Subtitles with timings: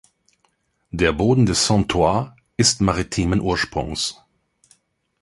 [0.89, 4.19] Der Boden des Saintois ist maritimen Ursprungs.